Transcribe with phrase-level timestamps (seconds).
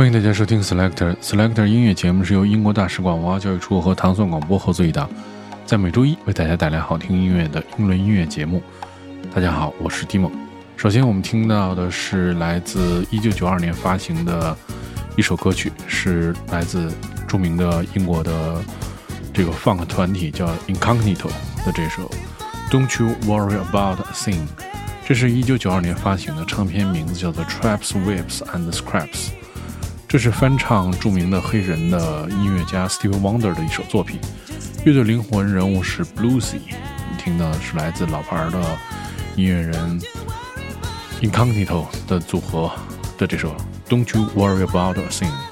[0.00, 5.06] 欢迎大家收听 Selector Selector 音乐节目，是由英国大使馆文化教育处和唐宋广播合作一档，
[5.66, 8.62] 在每周一为大家带来好听音乐的英伦音乐节目。
[9.30, 10.30] 大家好，我是 Timo。
[10.74, 14.56] 首先，我们听到的是来自1992年发行的
[15.18, 16.90] 一首歌曲，是来自
[17.28, 18.64] 著名的英国的
[19.34, 21.28] 这个 funk 团体叫 Incognito
[21.66, 22.10] 的这首
[22.70, 24.46] Don't You Worry About a Thing。
[25.04, 29.32] 这是一九九二年发行的唱片，名字叫做 Traps, Whips and Scraps。
[30.10, 34.18] 这是翻唱著名的黑人的音乐家 Steve Wonder 的一首作品。
[34.84, 36.56] 乐队灵魂人物是 Bluesy。
[36.56, 38.60] 你听的是来自老牌的
[39.36, 40.00] 音乐人
[41.20, 42.72] Incognito 的组合
[43.16, 43.54] 的这首
[43.88, 45.49] Don't You Worry About a Thing。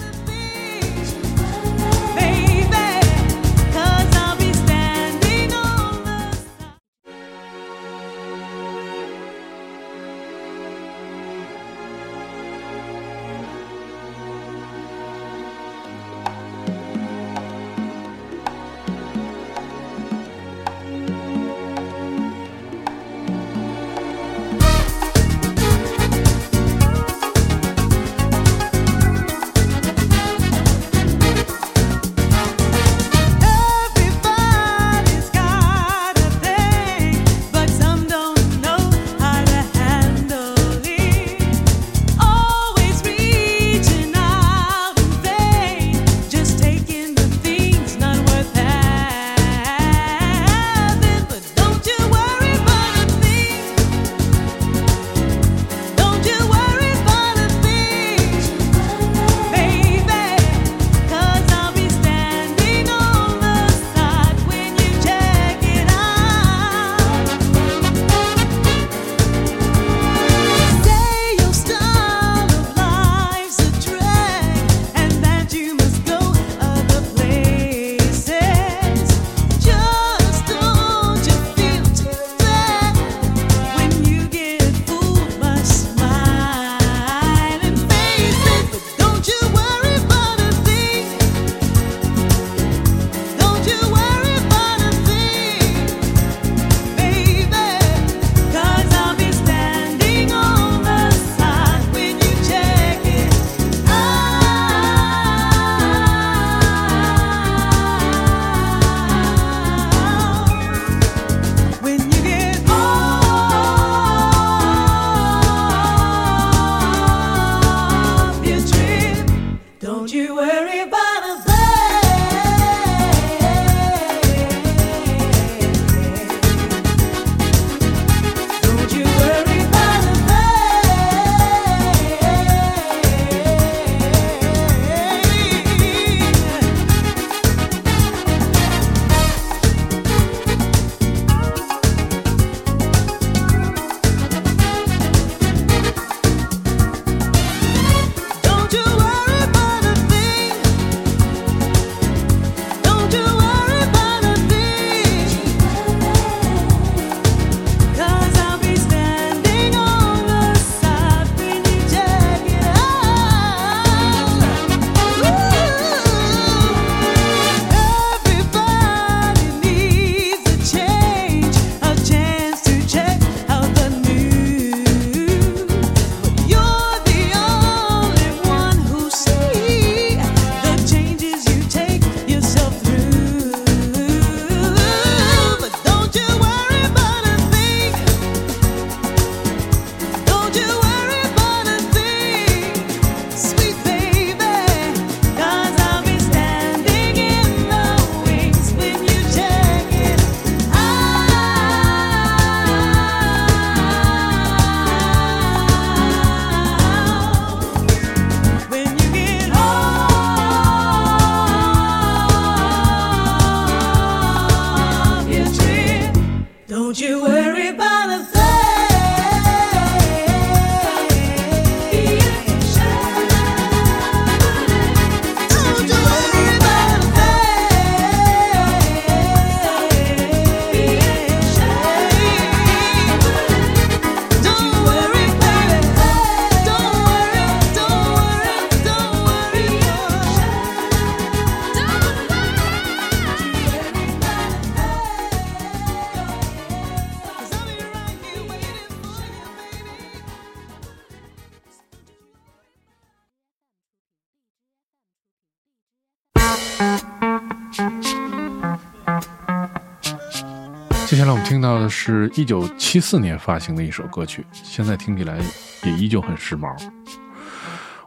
[261.68, 265.38] 到的是一九七四年发行的一首歌曲，现在听起来
[265.84, 266.74] 也依旧很时髦。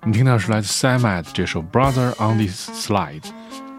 [0.01, 3.21] 我们听到是来自 Sam a d 这首《Brother on This Slide》，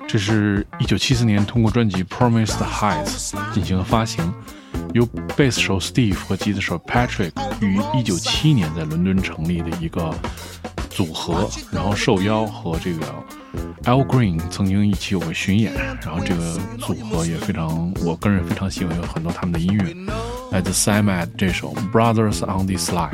[0.06, 4.32] 这是一九七四年通过专辑《Promised Heights》进行了发行，
[4.94, 5.04] 由
[5.36, 10.14] 贝斯手 Steve 和吉他手 Patrick 于一九七年在伦敦成立的一个
[10.90, 13.04] 组合，然后受邀和这个。
[13.84, 15.72] Al Green 曾经一起有过巡演，
[16.02, 19.94] 然后这个组合也非常，我个人非常喜欢，有很多他们的音乐。
[20.50, 23.10] 来自 Sam a d 这首《Brothers on This Line》。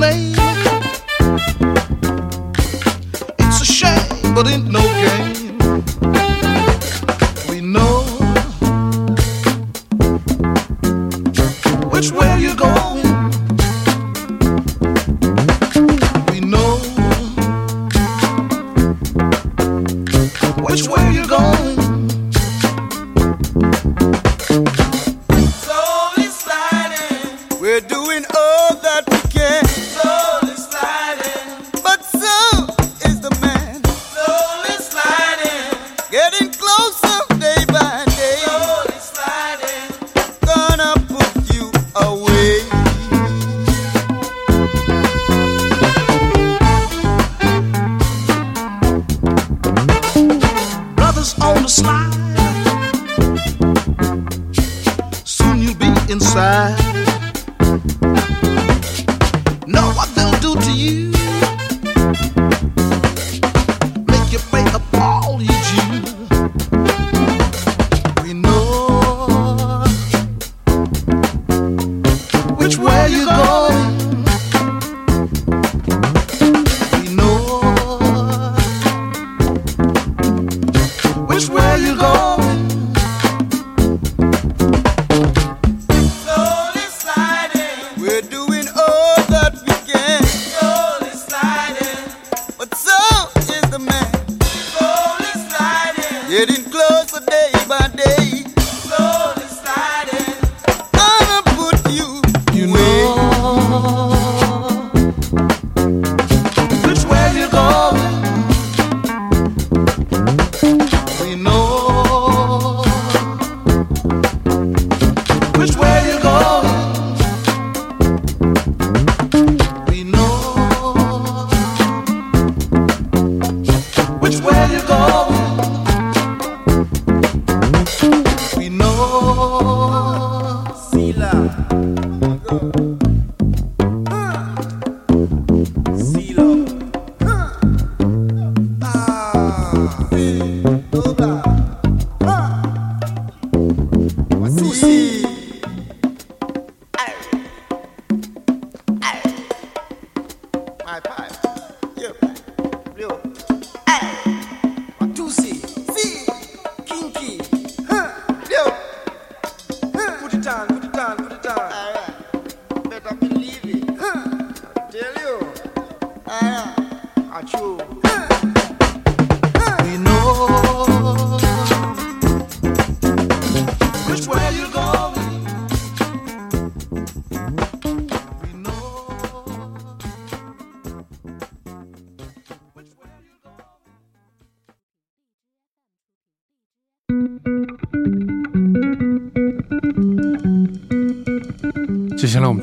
[0.00, 0.27] 接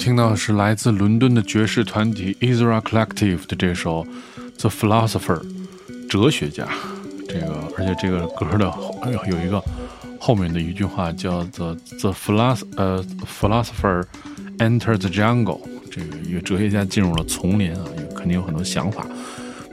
[0.06, 4.06] 听到的是来自伦敦的爵士团体 Ezra Collective 的这首
[4.60, 5.42] The Philosopher，
[6.08, 6.68] 哲学家。
[7.28, 8.72] 这个，而且这个歌的
[9.28, 9.60] 有一个
[10.20, 14.04] 后面的一句话叫做 The Philos 呃 Philosopher
[14.60, 17.82] Enter the Jungle，这个一个哲学家进入了丛林啊，
[18.16, 19.08] 肯定有很多想法。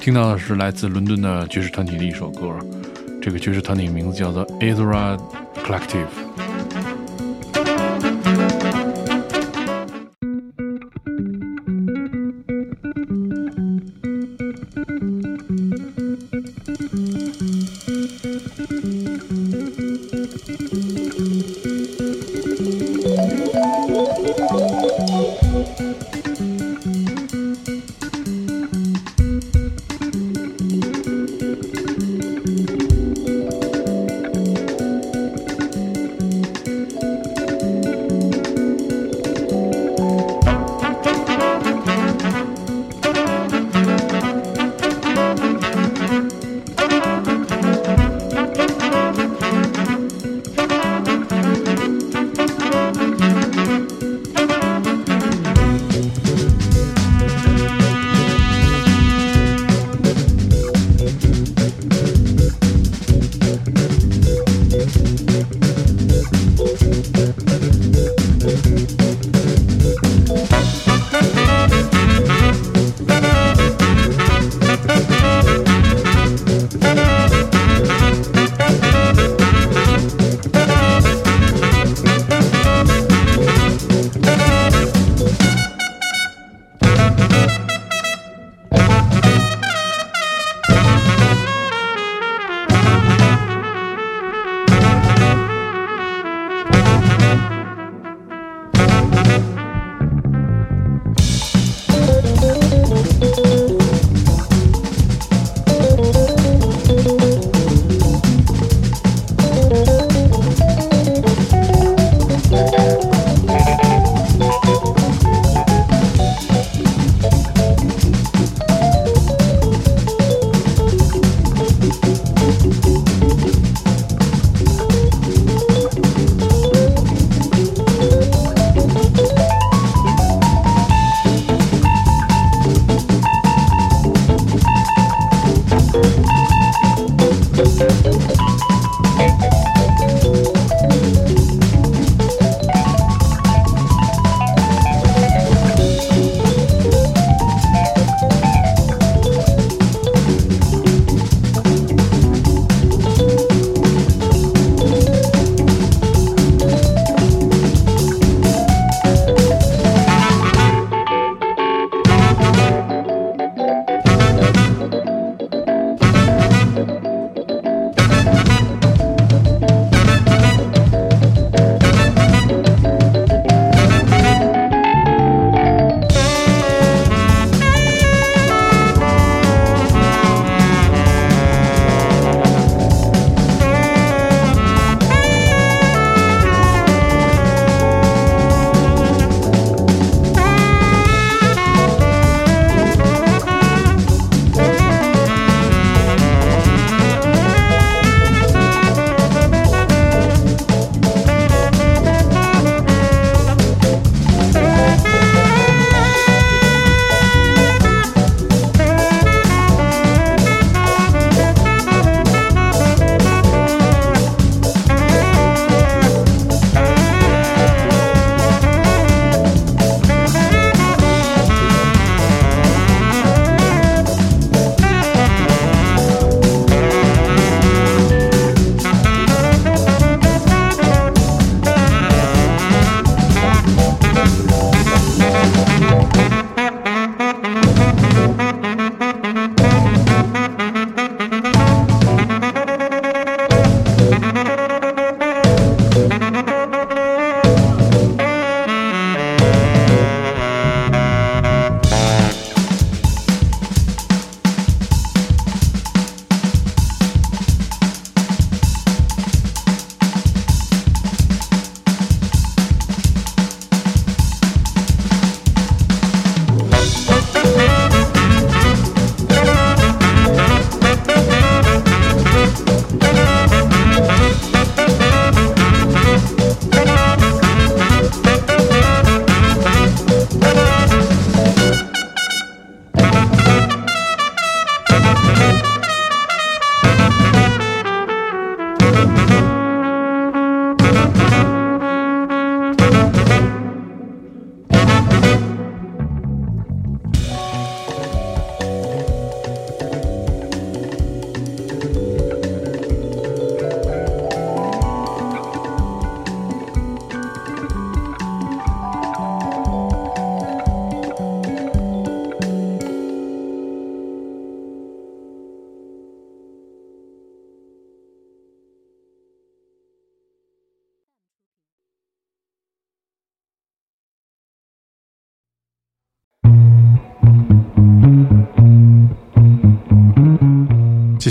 [0.01, 2.57] 听到的是来自伦敦的爵士团体的一首歌，
[3.21, 5.19] 这个爵士团体名字叫做 Ezra
[5.63, 6.07] Collective。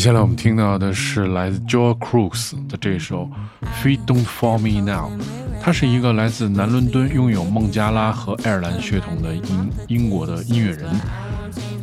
[0.02, 3.30] 接下来我们听到的是来自 Joe Cruz 的这首
[3.84, 5.12] 《Feet Don't Fall Me Now》，
[5.62, 10.90] 他是一个来自南伦敦、拥有孟加拉和爱尔兰血统的英英国的音乐人。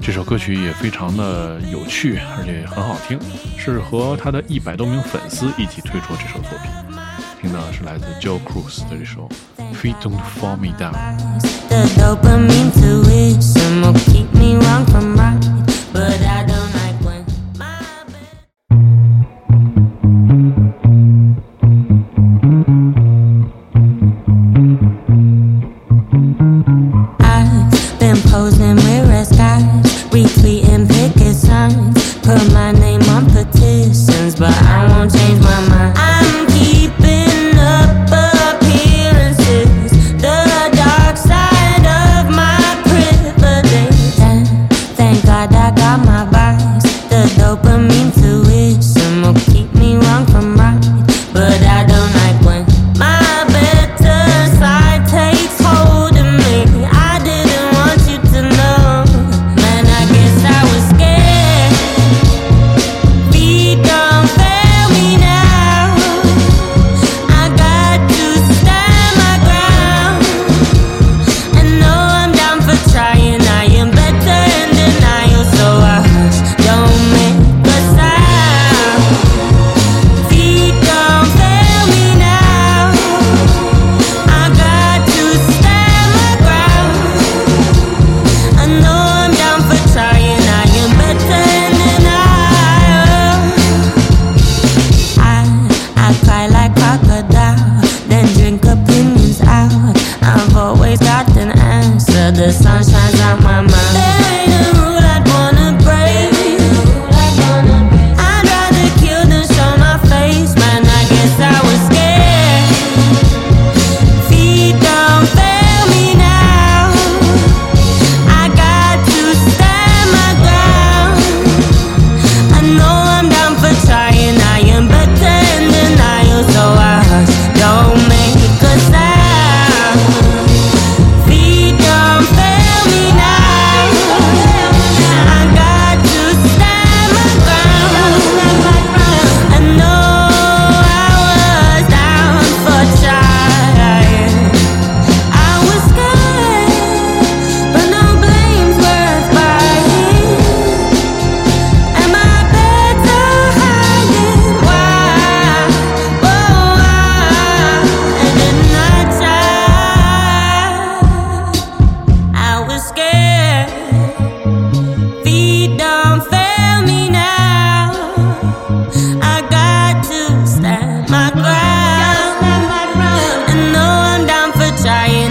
[0.03, 3.17] 这首歌曲也非常的有趣，而且很好听，
[3.57, 6.69] 是和他的一百多名粉丝一起推出这首作品。
[7.41, 9.29] 听到的是来自 Joe Cruz 的这首
[9.77, 10.91] 《Feet Don't Fall Me Down》。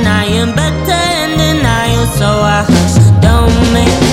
[0.08, 4.07] denying, but denial, So I hush, don't make.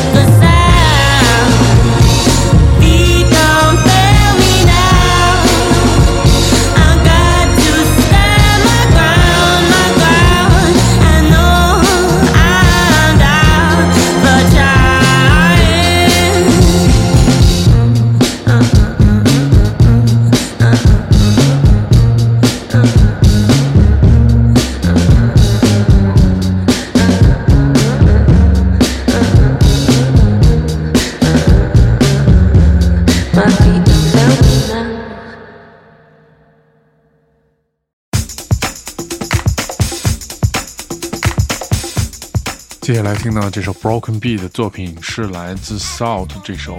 [42.85, 46.77] 接下来听到这首 Broken B 的作品是来自 Salt 这首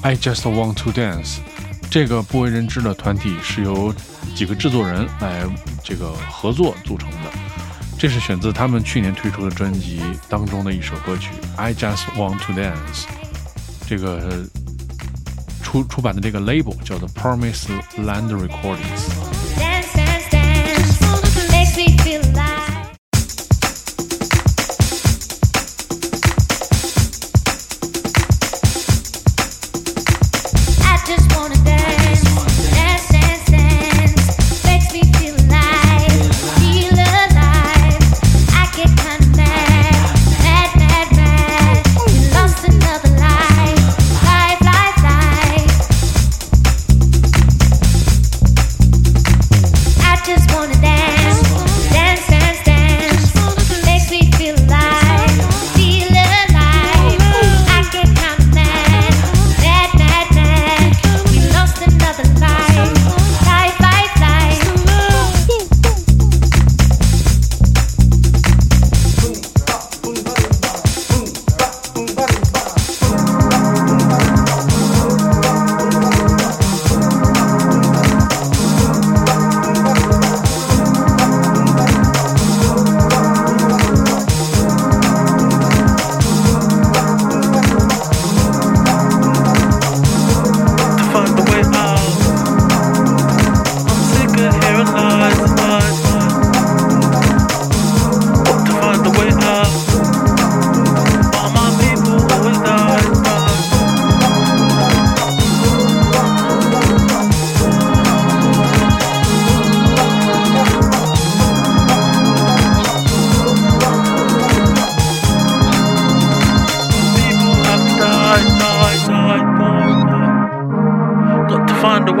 [0.00, 1.38] I Just Want to Dance。
[1.90, 3.92] 这个不为人知的团体是由
[4.36, 5.42] 几个制作人来
[5.82, 7.32] 这个合作组成的。
[7.98, 13.06] 这是选自他们去年推出的专辑当中的一首歌曲 I Just Want to Dance。
[13.88, 14.46] 这个
[15.64, 17.66] 出出版的这个 label 叫做 Promise
[17.98, 19.29] Land Recordings。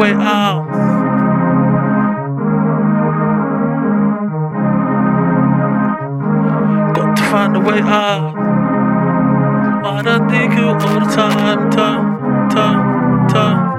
[0.00, 0.66] Way out.
[6.94, 8.34] Got to find a way out.
[9.82, 13.69] Why do I think you all the time, time, time, time?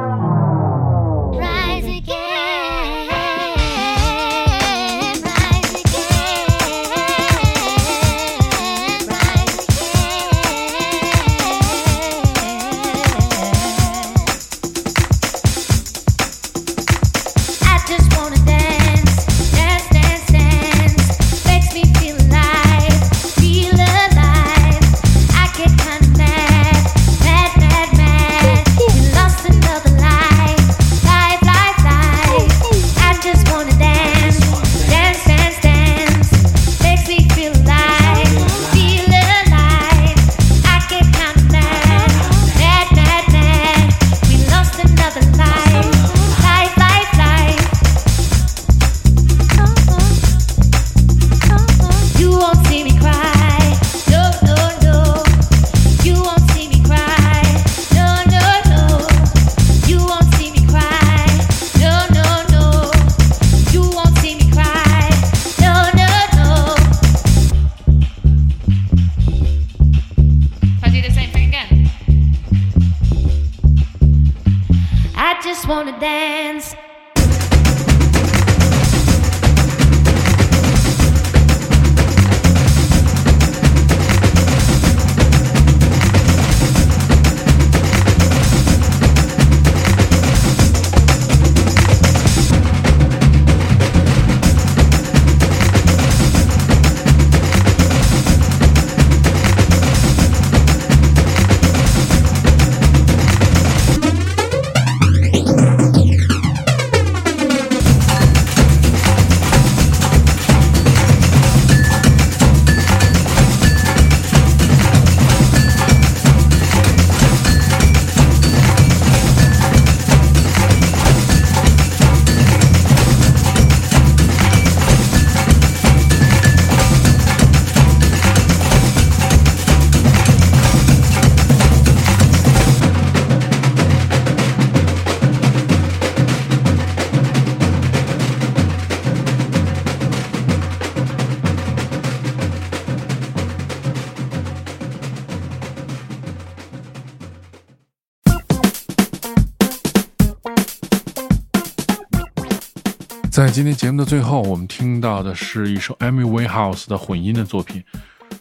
[153.51, 157.83] 今天节目的最后，我们听到的是一首 Amy Winehouse 的混音的作品，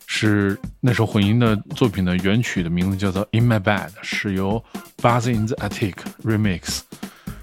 [0.07, 4.63] 是那首混音的作品的原曲的名字叫做《In My Bed》，是由
[4.99, 6.83] Buzz in the Attic remix。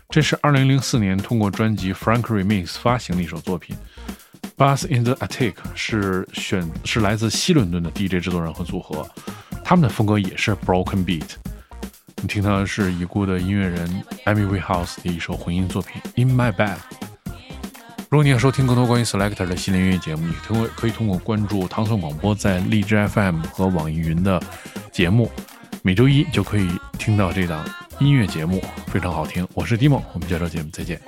[0.07, 3.75] 这是2004年通过专辑 Frank Remix 发行的一首作品。
[4.55, 9.05] Buzz in the Attic 是选是来自西伦敦的 DJ 制作人和组合，
[9.61, 11.31] 他们的风格也是 Broken Beat。
[12.21, 16.77] 你听到的是已故的音乐人 Amy Winehouse 的一首混音作品《In My Bed》。
[18.09, 24.41] 如果你想收听更多关于 Selector 的系列音乐节目，你通过可以通过关注唐宋广播在荔枝 FM 和网易云的
[24.93, 25.29] 节目，
[25.81, 27.67] 每周一就可以听到这档
[27.99, 29.45] 音乐节目，非常好听。
[29.53, 31.01] 我是 Dimo，我们下周节目再见。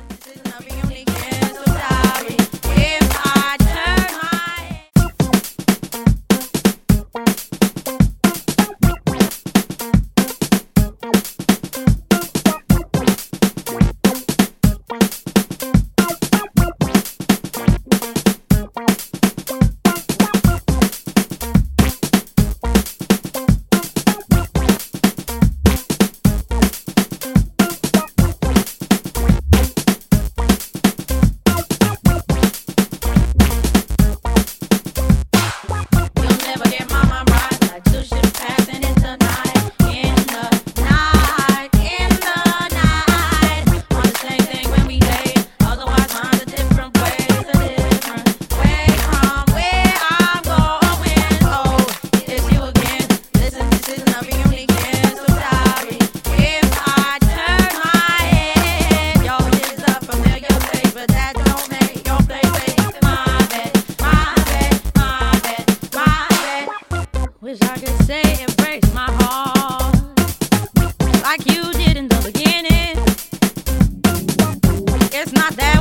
[75.22, 75.79] It's not that